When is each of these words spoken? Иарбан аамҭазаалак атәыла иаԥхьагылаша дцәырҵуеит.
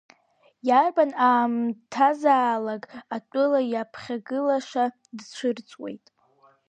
Иарбан 0.67 1.11
аамҭазаалак 1.27 2.83
атәыла 3.15 3.61
иаԥхьагылаша 3.73 4.85
дцәырҵуеит. 5.17 6.05